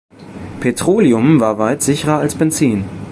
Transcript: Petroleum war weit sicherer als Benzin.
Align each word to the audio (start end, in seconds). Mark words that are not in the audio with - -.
Petroleum 0.61 1.39
war 1.41 1.59
weit 1.59 1.83
sicherer 1.83 2.17
als 2.17 2.33
Benzin. 2.33 2.85